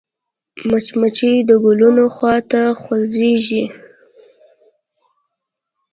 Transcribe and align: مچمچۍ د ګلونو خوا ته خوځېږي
مچمچۍ 0.69 1.33
د 1.49 1.51
ګلونو 1.63 2.05
خوا 2.15 2.35
ته 2.51 2.61
خوځېږي 2.81 3.63